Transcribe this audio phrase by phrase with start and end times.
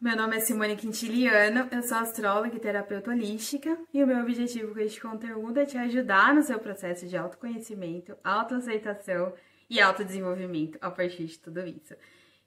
[0.00, 4.72] Meu nome é Simone Quintiliano, eu sou astróloga e terapeuta holística e o meu objetivo
[4.72, 9.34] com este conteúdo é te ajudar no seu processo de autoconhecimento, autoaceitação
[9.68, 11.94] e autodesenvolvimento a partir de tudo isso.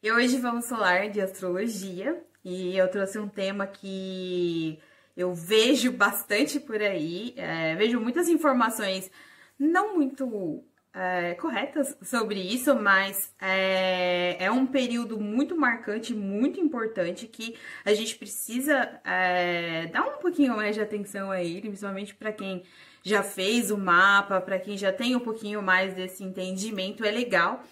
[0.01, 4.79] E hoje vamos falar de astrologia e eu trouxe um tema que
[5.15, 9.11] eu vejo bastante por aí, é, vejo muitas informações
[9.59, 17.27] não muito é, corretas sobre isso, mas é, é, um período muito marcante, muito importante
[17.27, 22.31] que a gente precisa é, dar um pouquinho mais de atenção a ele, principalmente para
[22.31, 22.63] quem
[23.01, 27.63] já fez o mapa, para quem já tem um pouquinho mais desse entendimento, é legal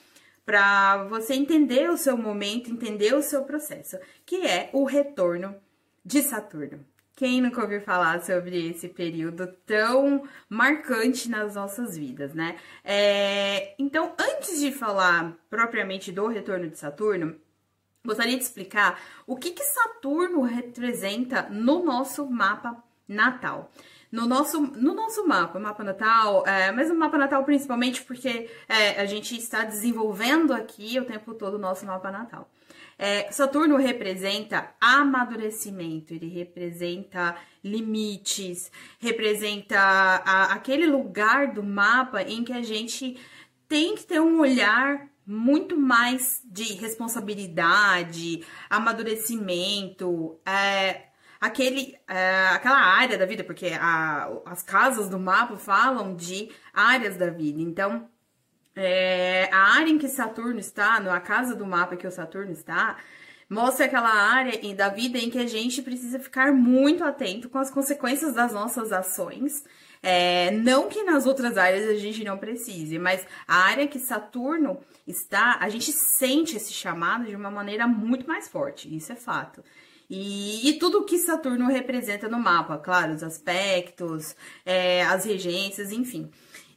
[0.43, 5.55] para você entender o seu momento, entender o seu processo, que é o retorno
[6.03, 6.83] de Saturno.
[7.21, 12.57] Quem nunca ouviu falar sobre esse período tão marcante nas nossas vidas, né?
[12.83, 17.35] É, então, antes de falar propriamente do retorno de Saturno,
[18.03, 23.71] gostaria de explicar o que, que Saturno representa no nosso mapa natal.
[24.11, 28.99] No nosso, no nosso mapa, mapa natal, é, mas o mapa natal principalmente porque é,
[28.99, 32.49] a gente está desenvolvendo aqui o tempo todo o nosso mapa natal.
[33.03, 42.53] É, Saturno representa amadurecimento, ele representa limites, representa a, aquele lugar do mapa em que
[42.53, 43.19] a gente
[43.67, 51.07] tem que ter um olhar muito mais de responsabilidade, amadurecimento, é,
[51.39, 57.17] aquele, é, aquela área da vida, porque a, as casas do mapa falam de áreas
[57.17, 57.59] da vida.
[57.59, 58.10] Então,
[58.83, 62.97] é, a área em que Saturno está, na casa do mapa que o Saturno está,
[63.49, 67.69] mostra aquela área da vida em que a gente precisa ficar muito atento com as
[67.69, 69.63] consequências das nossas ações.
[70.01, 74.79] É, não que nas outras áreas a gente não precise, mas a área que Saturno
[75.05, 79.63] está, a gente sente esse chamado de uma maneira muito mais forte, isso é fato.
[80.09, 84.35] E, e tudo que Saturno representa no mapa, claro, os aspectos,
[84.65, 86.29] é, as regências, enfim.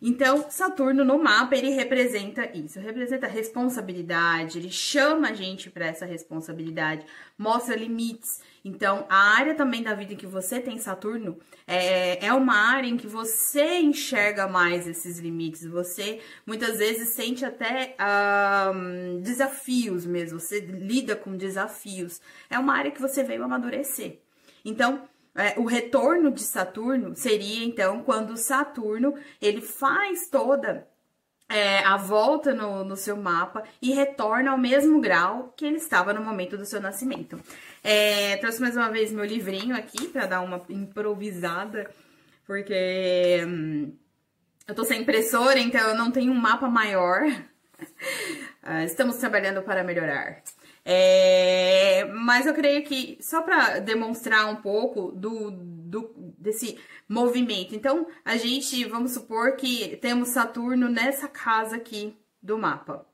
[0.07, 6.05] Então, Saturno no mapa, ele representa isso, representa responsabilidade, ele chama a gente para essa
[6.05, 7.07] responsabilidade,
[7.39, 8.43] mostra limites.
[8.63, 12.87] Então, a área também da vida em que você tem Saturno é, é uma área
[12.87, 17.97] em que você enxerga mais esses limites, você muitas vezes sente até
[18.75, 22.21] um, desafios mesmo, você lida com desafios.
[22.51, 24.19] É uma área que você veio amadurecer.
[24.63, 30.87] Então, é, o retorno de Saturno seria então quando Saturno ele faz toda
[31.49, 36.13] é, a volta no, no, seu mapa e retorna ao mesmo grau que ele estava
[36.13, 37.39] no momento do seu nascimento.
[37.83, 41.91] É, trouxe mais uma vez meu livrinho aqui para dar uma improvisada,
[42.47, 43.93] porque hum,
[44.67, 47.23] eu tô sem impressora, então eu não tenho um mapa maior.
[47.23, 50.43] uh, estamos trabalhando para melhorar.
[50.85, 56.79] É, mas eu creio que só para demonstrar um pouco do, do, desse
[57.09, 57.75] movimento.
[57.75, 63.07] Então, a gente, vamos supor que temos Saturno nessa casa aqui do mapa.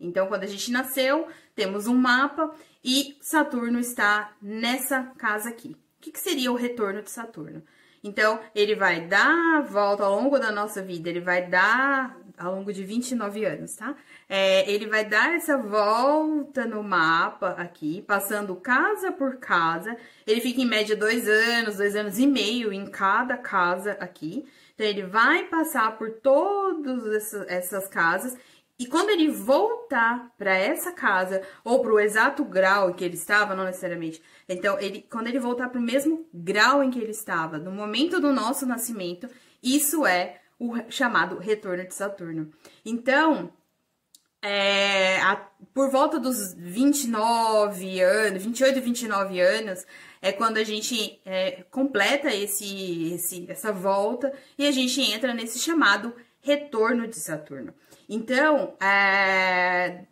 [0.00, 2.52] Então, quando a gente nasceu, temos um mapa
[2.82, 5.76] e Saturno está nessa casa aqui.
[5.98, 7.62] O que, que seria o retorno de Saturno?
[8.02, 12.54] Então, ele vai dar a volta ao longo da nossa vida, ele vai dar ao
[12.54, 13.94] longo de 29 anos, tá?
[14.28, 19.96] É, ele vai dar essa volta no mapa aqui, passando casa por casa.
[20.26, 24.44] Ele fica em média dois anos, dois anos e meio em cada casa aqui.
[24.74, 28.36] Então, ele vai passar por todas essas casas
[28.82, 33.14] e quando ele voltar para essa casa, ou para o exato grau em que ele
[33.14, 34.20] estava, não necessariamente.
[34.48, 38.20] Então, ele, quando ele voltar para o mesmo grau em que ele estava, no momento
[38.20, 39.28] do nosso nascimento,
[39.62, 42.50] isso é o chamado retorno de Saturno.
[42.84, 43.52] Então,
[44.40, 45.36] é, a,
[45.74, 49.84] por volta dos 29 anos, 28, 29 anos,
[50.20, 55.58] é quando a gente é, completa esse, esse, essa volta e a gente entra nesse
[55.58, 57.74] chamado retorno de Saturno.
[58.08, 60.04] Então, é,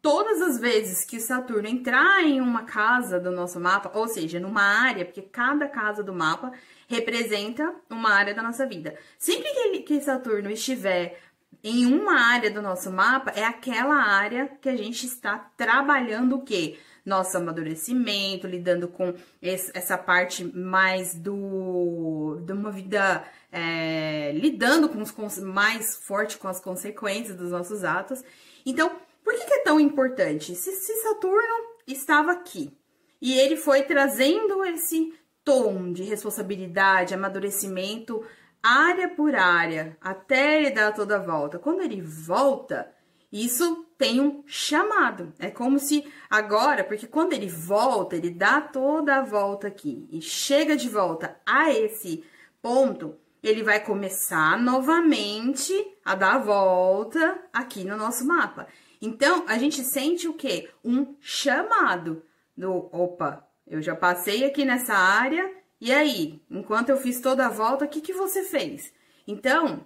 [0.00, 4.62] todas as vezes que Saturno entrar em uma casa do nosso mapa, ou seja, numa
[4.62, 6.52] área, porque cada casa do mapa
[6.88, 8.96] representa uma área da nossa vida.
[9.18, 11.18] Sempre que, que Saturno estiver
[11.62, 16.42] em uma área do nosso mapa, é aquela área que a gente está trabalhando o
[16.42, 16.78] quê?
[17.04, 25.02] Nosso amadurecimento, lidando com esse, essa parte mais do de uma vida é, lidando com
[25.02, 28.22] os mais forte com as consequências dos nossos atos.
[28.64, 28.92] Então,
[29.28, 30.54] por que, que é tão importante?
[30.54, 32.72] Se, se Saturno estava aqui
[33.20, 35.12] e ele foi trazendo esse
[35.44, 38.24] tom de responsabilidade, amadurecimento,
[38.62, 41.58] área por área, até ele dar toda a volta.
[41.58, 42.90] Quando ele volta,
[43.30, 45.34] isso tem um chamado.
[45.38, 50.22] É como se agora, porque quando ele volta, ele dá toda a volta aqui e
[50.22, 52.24] chega de volta a esse
[52.62, 58.66] ponto, ele vai começar novamente a dar a volta aqui no nosso mapa.
[59.00, 60.68] Então, a gente sente o quê?
[60.84, 62.22] Um chamado
[62.56, 65.50] do opa, eu já passei aqui nessa área,
[65.80, 68.92] e aí, enquanto eu fiz toda a volta, o que, que você fez?
[69.26, 69.84] Então,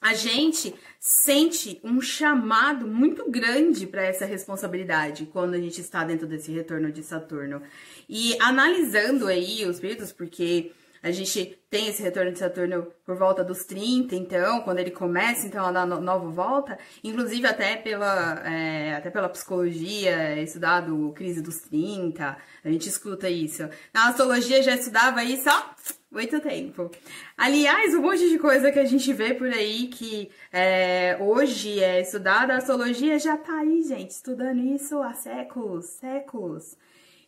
[0.00, 6.26] a gente sente um chamado muito grande para essa responsabilidade quando a gente está dentro
[6.26, 7.62] desse retorno de Saturno.
[8.08, 10.72] E analisando aí os períodos, porque
[11.06, 15.46] a gente tem esse retorno de Saturno por volta dos 30, então, quando ele começa
[15.46, 21.40] então a dar nova volta, inclusive até pela, é, até pela psicologia, é estudado crise
[21.40, 23.68] dos 30, a gente escuta isso.
[23.94, 25.62] Na astrologia já estudava isso, ó,
[26.10, 26.90] muito tempo.
[27.38, 32.00] Aliás, um monte de coisa que a gente vê por aí que é, hoje é
[32.00, 36.76] estudada, a astrologia já tá aí, gente, estudando isso há séculos, séculos.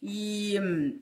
[0.02, 0.98] E hum,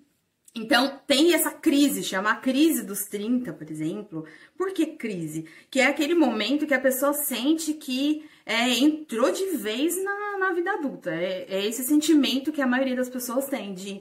[0.56, 4.24] então, tem essa crise, chama a crise dos 30, por exemplo.
[4.56, 5.44] Por que crise?
[5.70, 10.52] Que é aquele momento que a pessoa sente que é, entrou de vez na, na
[10.54, 11.14] vida adulta.
[11.14, 14.00] É, é, esse sentimento que a maioria das pessoas tem de,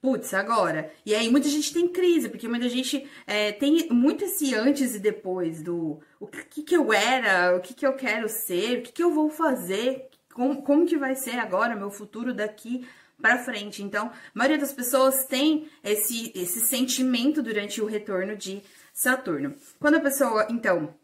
[0.00, 0.92] putz, agora.
[1.04, 5.00] E aí muita gente tem crise, porque muita gente é, tem muito esse antes e
[5.00, 8.92] depois do o que, que eu era, o que, que eu quero ser, o que,
[8.92, 12.86] que eu vou fazer, como, como que vai ser agora meu futuro daqui
[13.20, 13.82] para frente.
[13.82, 19.54] Então, a maioria das pessoas tem esse, esse sentimento durante o retorno de Saturno.
[19.78, 20.94] Quando a pessoa, então,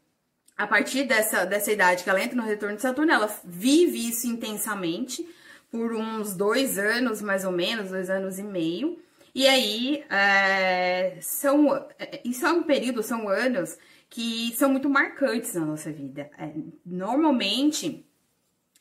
[0.56, 4.26] a partir dessa, dessa idade que ela entra no retorno de Saturno, ela vive isso
[4.26, 5.26] intensamente
[5.70, 8.98] por uns dois anos, mais ou menos, dois anos e meio.
[9.34, 11.88] E aí, é, são,
[12.22, 13.78] isso é um período, são anos
[14.10, 16.30] que são muito marcantes na nossa vida.
[16.38, 16.52] É,
[16.84, 18.04] normalmente,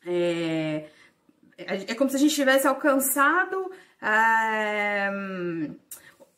[0.06, 0.89] é,
[1.68, 3.72] é como se a gente tivesse alcançado
[4.02, 5.10] é,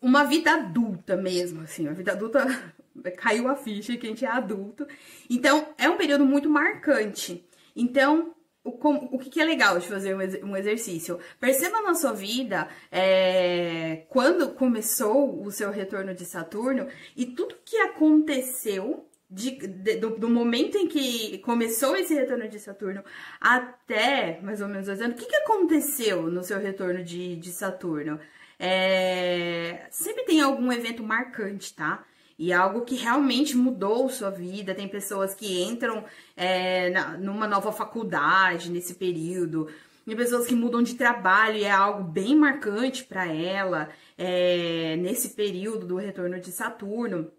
[0.01, 2.45] uma vida adulta mesmo, assim, a vida adulta
[3.17, 4.85] caiu a ficha que a gente é adulto.
[5.29, 7.47] Então, é um período muito marcante.
[7.75, 8.33] Então,
[8.63, 11.19] o, o que, é legal de fazer um exercício?
[11.39, 17.77] Perceba na sua vida é, quando começou o seu retorno de Saturno e tudo que
[17.77, 23.03] aconteceu de, de, do, do, momento em que começou esse retorno de Saturno
[23.41, 27.51] até mais ou menos dois anos, o que, que aconteceu no seu retorno de, de
[27.51, 28.19] Saturno?
[28.59, 32.05] É, sempre tem algum evento marcante, tá?
[32.37, 34.75] E algo que realmente mudou sua vida.
[34.75, 39.67] Tem pessoas que entram é, na, numa nova faculdade nesse período.
[40.05, 45.29] Tem pessoas que mudam de trabalho e é algo bem marcante para ela é, nesse
[45.29, 47.31] período do retorno de Saturno.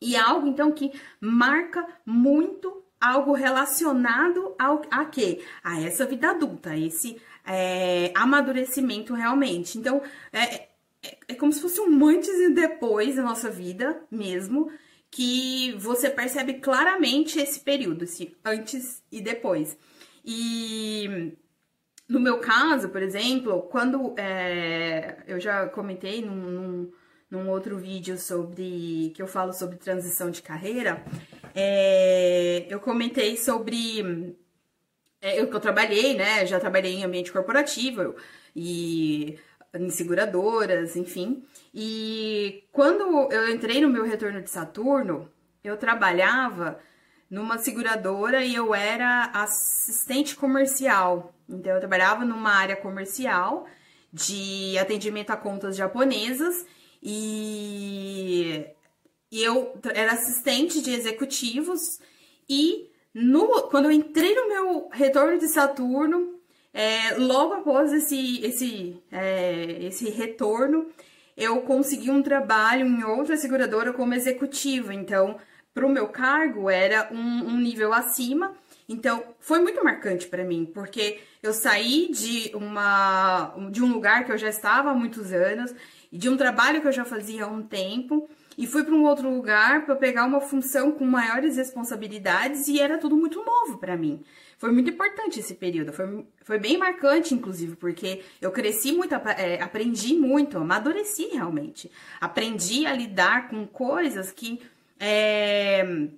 [0.00, 5.42] E algo, então, que marca muito algo relacionado ao, a quê?
[5.62, 9.78] A essa vida adulta, a esse é, amadurecimento realmente.
[9.78, 10.02] Então,
[10.32, 10.68] é,
[11.02, 14.70] é, é como se fosse um antes e depois da nossa vida mesmo,
[15.10, 19.76] que você percebe claramente esse período, esse antes e depois.
[20.24, 21.36] E
[22.08, 26.92] no meu caso, por exemplo, quando é, eu já comentei num, num
[27.30, 31.04] num outro vídeo sobre que eu falo sobre transição de carreira,
[31.54, 34.36] é, eu comentei sobre
[35.20, 36.46] é, eu que eu trabalhei, né?
[36.46, 38.14] Já trabalhei em ambiente corporativo
[38.54, 39.38] e
[39.74, 41.44] em seguradoras, enfim.
[41.74, 45.28] E quando eu entrei no meu retorno de Saturno,
[45.62, 46.78] eu trabalhava
[47.30, 51.34] numa seguradora e eu era assistente comercial.
[51.48, 53.66] Então eu trabalhava numa área comercial
[54.12, 56.64] de atendimento a contas japonesas
[57.02, 58.66] e,
[59.30, 62.00] eu era assistente de executivos
[62.48, 66.38] e no, quando eu entrei no meu retorno de Saturno,
[66.72, 70.86] é, logo após esse, esse, é, esse retorno,
[71.36, 74.94] eu consegui um trabalho em outra seguradora como executiva.
[74.94, 75.36] Então,
[75.74, 78.54] para o meu cargo, era um, um nível acima.
[78.88, 84.32] Então, foi muito marcante para mim, porque eu saí de, uma, de um lugar que
[84.32, 85.74] eu já estava há muitos anos
[86.10, 89.32] de um trabalho que eu já fazia há um tempo e fui para um outro
[89.32, 94.24] lugar para pegar uma função com maiores responsabilidades e era tudo muito novo para mim.
[94.58, 99.62] Foi muito importante esse período, foi, foi bem marcante, inclusive, porque eu cresci muito, é,
[99.62, 101.88] aprendi muito, amadureci realmente.
[102.20, 104.60] Aprendi a lidar com coisas que,
[104.98, 106.08] é,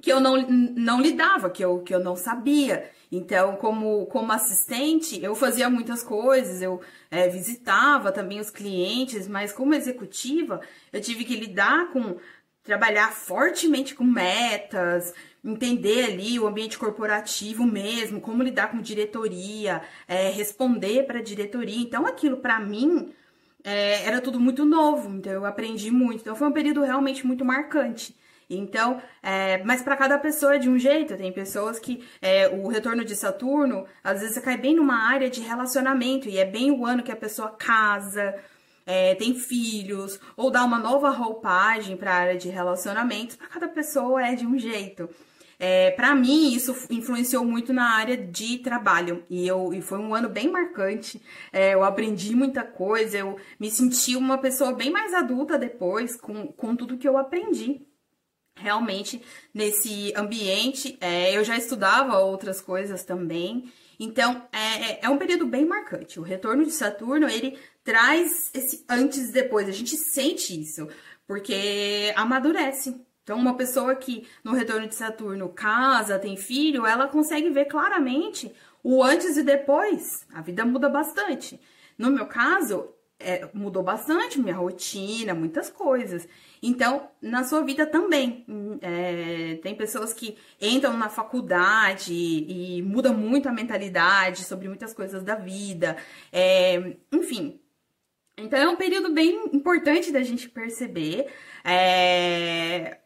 [0.00, 2.90] que eu não, não lidava, que eu, que eu não sabia.
[3.10, 9.52] Então, como, como assistente, eu fazia muitas coisas, eu é, visitava também os clientes, mas
[9.52, 10.60] como executiva,
[10.92, 12.16] eu tive que lidar com
[12.62, 20.28] trabalhar fortemente com metas, entender ali o ambiente corporativo mesmo, como lidar com diretoria, é,
[20.28, 21.80] responder para a diretoria.
[21.80, 23.10] Então, aquilo para mim
[23.64, 26.20] é, era tudo muito novo, então eu aprendi muito.
[26.20, 28.14] Então, foi um período realmente muito marcante.
[28.50, 31.16] Então, é, mas para cada pessoa é de um jeito.
[31.16, 35.40] Tem pessoas que é, o retorno de Saturno, às vezes, cai bem numa área de
[35.40, 38.34] relacionamento, e é bem o ano que a pessoa casa,
[38.86, 43.36] é, tem filhos, ou dá uma nova roupagem para a área de relacionamentos.
[43.36, 45.08] Para cada pessoa é de um jeito.
[45.60, 50.14] É, para mim, isso influenciou muito na área de trabalho e, eu, e foi um
[50.14, 51.20] ano bem marcante.
[51.52, 56.46] É, eu aprendi muita coisa, eu me senti uma pessoa bem mais adulta depois com,
[56.46, 57.87] com tudo que eu aprendi
[58.60, 59.22] realmente
[59.52, 60.96] nesse ambiente.
[61.00, 63.72] É, eu já estudava outras coisas também.
[63.98, 66.20] Então, é, é, é um período bem marcante.
[66.20, 69.68] O retorno de Saturno, ele traz esse antes e depois.
[69.68, 70.88] A gente sente isso,
[71.26, 73.00] porque amadurece.
[73.24, 78.50] Então, uma pessoa que no retorno de Saturno casa, tem filho, ela consegue ver claramente
[78.82, 80.26] o antes e depois.
[80.32, 81.60] A vida muda bastante.
[81.98, 86.28] No meu caso, é, mudou bastante minha rotina, muitas coisas.
[86.62, 88.46] Então, na sua vida também.
[88.80, 95.22] É, tem pessoas que entram na faculdade e, mudam muito a mentalidade sobre muitas coisas
[95.22, 95.96] da vida.
[96.32, 97.60] É, enfim.
[98.36, 101.26] Então, é um período bem importante da gente perceber.
[101.64, 102.98] É,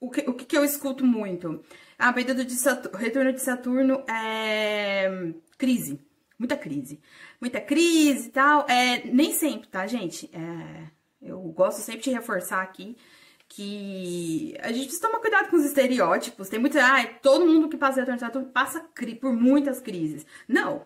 [0.00, 1.64] o, que, o que eu escuto muito?
[1.98, 6.00] A período de Saturno, retorno de Saturno é crise.
[6.42, 6.98] Muita crise.
[7.40, 8.66] Muita crise e tal.
[8.68, 10.28] É, nem sempre, tá, gente?
[10.32, 10.90] É,
[11.22, 12.96] eu gosto sempre de reforçar aqui
[13.48, 16.48] que a gente precisa tomar cuidado com os estereótipos.
[16.48, 16.84] Tem muita.
[16.84, 18.84] Ah, todo mundo que passa retorno passa
[19.20, 20.26] por muitas crises.
[20.48, 20.84] Não.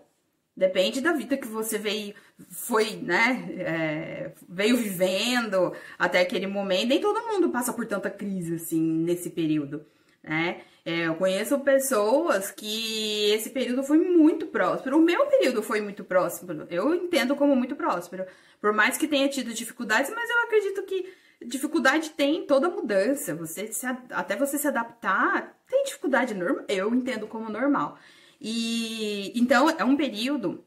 [0.55, 2.15] Depende da vida que você veio,
[2.51, 6.89] foi, né, é, veio vivendo até aquele momento.
[6.89, 9.87] Nem todo mundo passa por tanta crise, assim, nesse período,
[10.23, 10.63] né?
[10.87, 14.97] É, eu conheço pessoas que esse período foi muito próspero.
[14.97, 16.65] O meu período foi muito próspero.
[16.71, 18.25] Eu entendo como muito próspero.
[18.61, 21.13] Por mais que tenha tido dificuldades, mas eu acredito que
[21.45, 23.35] dificuldade tem toda mudança.
[23.35, 26.65] Você se, até você se adaptar, tem dificuldade normal.
[26.69, 27.99] Eu entendo como normal.
[28.41, 30.65] E então é um período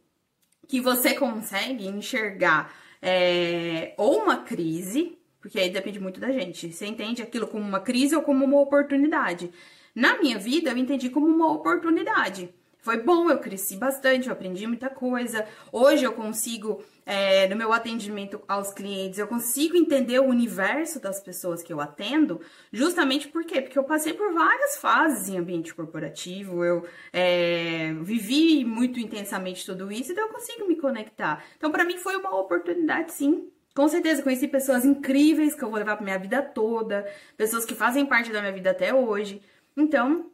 [0.67, 6.73] que você consegue enxergar é, ou uma crise, porque aí depende muito da gente.
[6.73, 9.49] Você entende aquilo como uma crise ou como uma oportunidade.
[9.95, 12.53] Na minha vida, eu entendi como uma oportunidade.
[12.81, 15.45] Foi bom, eu cresci bastante, eu aprendi muita coisa.
[15.69, 21.19] Hoje eu consigo, é, no meu atendimento aos clientes, eu consigo entender o universo das
[21.19, 22.39] pessoas que eu atendo,
[22.71, 23.61] justamente por quê?
[23.61, 29.91] Porque eu passei por várias fases em ambiente corporativo, eu é, vivi muito intensamente tudo
[29.91, 31.43] isso, então eu consigo me conectar.
[31.57, 33.51] Então, para mim, foi uma oportunidade, sim.
[33.75, 37.05] Com certeza, conheci pessoas incríveis que eu vou levar pra minha vida toda,
[37.37, 39.41] pessoas que fazem parte da minha vida até hoje.
[39.79, 40.29] Então,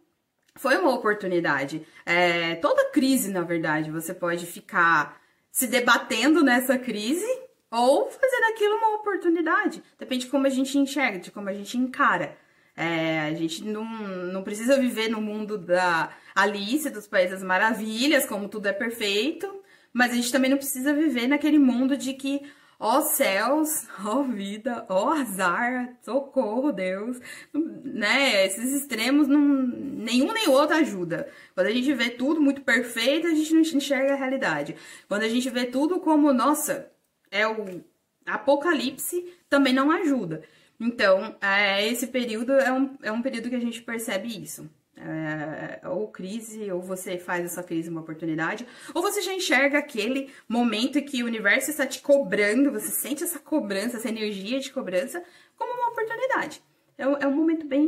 [0.56, 1.86] foi uma oportunidade.
[2.04, 5.22] É, toda crise, na verdade, você pode ficar
[5.52, 7.28] se debatendo nessa crise
[7.70, 9.84] ou fazer daquilo uma oportunidade.
[10.00, 12.36] Depende de como a gente enxerga, de como a gente encara.
[12.76, 18.50] É, a gente não, não precisa viver no mundo da Alice, dos Países Maravilhas, como
[18.50, 19.62] tudo é perfeito,
[19.94, 22.42] mas a gente também não precisa viver naquele mundo de que
[22.80, 27.20] Ó céus, ó vida, ó azar, socorro, Deus,
[27.54, 28.46] né?
[28.46, 31.30] Esses extremos, não, nenhum nem outro ajuda.
[31.54, 34.76] Quando a gente vê tudo muito perfeito, a gente não enxerga a realidade.
[35.08, 36.92] Quando a gente vê tudo como, nossa,
[37.32, 37.84] é o
[38.26, 40.44] apocalipse, também não ajuda.
[40.80, 44.70] Então, é, esse período é um, é um período que a gente percebe isso
[45.06, 50.32] é, ou crise, ou você faz essa crise uma oportunidade, ou você já enxerga aquele
[50.48, 55.24] momento que o universo está te cobrando, você sente essa cobrança, essa energia de cobrança,
[55.56, 56.62] como uma oportunidade.
[56.98, 57.88] É, um, é um momento bem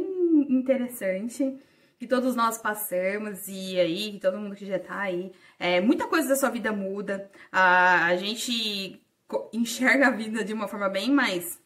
[0.49, 1.57] interessante
[1.97, 6.29] que todos nós passamos e aí, todo mundo que já tá aí, é, muita coisa
[6.29, 9.01] da sua vida muda, a, a gente
[9.51, 11.59] enxerga a vida de uma forma bem mais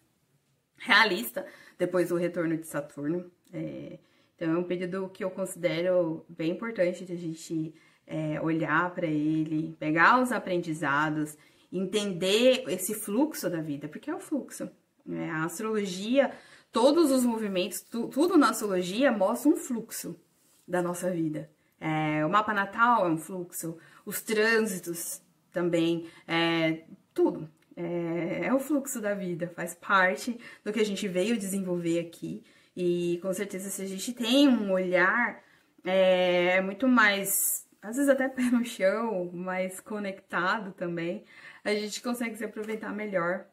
[0.77, 1.45] realista
[1.77, 3.29] depois do retorno de Saturno.
[3.53, 3.99] É,
[4.41, 7.75] então, é um período que eu considero bem importante de a gente
[8.07, 11.37] é, olhar para ele, pegar os aprendizados,
[11.71, 14.67] entender esse fluxo da vida, porque é o fluxo.
[15.05, 15.29] Né?
[15.29, 16.31] A astrologia,
[16.71, 20.19] todos os movimentos, tu, tudo na astrologia mostra um fluxo
[20.67, 21.47] da nossa vida.
[21.79, 25.21] É, o mapa natal é um fluxo, os trânsitos
[25.51, 27.47] também, é, tudo.
[27.75, 32.43] É, é o fluxo da vida, faz parte do que a gente veio desenvolver aqui.
[32.75, 35.41] E com certeza, se a gente tem um olhar
[35.83, 41.23] é, é, muito mais, às vezes até pé no chão, mais conectado também,
[41.63, 43.45] a gente consegue se aproveitar melhor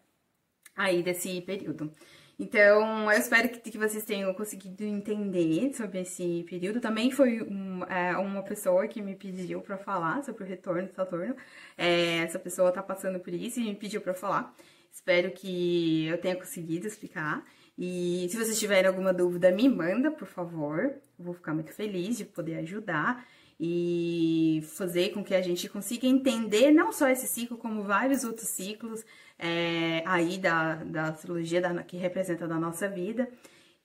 [0.77, 1.93] aí desse período.
[2.41, 6.81] Então, eu espero que, que vocês tenham conseguido entender sobre esse período.
[6.81, 10.95] Também foi um, é, uma pessoa que me pediu para falar sobre o retorno de
[10.95, 11.35] Saturno.
[11.77, 14.55] É, essa pessoa tá passando por isso e me pediu para falar.
[14.99, 17.47] Espero que eu tenha conseguido explicar.
[17.79, 20.93] E se vocês tiverem alguma dúvida, me manda, por favor.
[21.17, 23.25] Eu vou ficar muito feliz de poder ajudar
[23.61, 28.49] e fazer com que a gente consiga entender não só esse ciclo, como vários outros
[28.49, 29.05] ciclos
[29.39, 33.31] é, aí da, da astrologia da, que representa da nossa vida.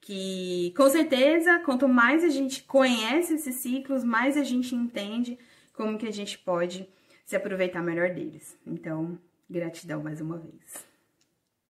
[0.01, 5.37] Que com certeza, quanto mais a gente conhece esses ciclos, mais a gente entende
[5.73, 6.89] como que a gente pode
[7.23, 8.57] se aproveitar melhor deles.
[8.65, 9.17] Então,
[9.47, 10.92] gratidão mais uma vez.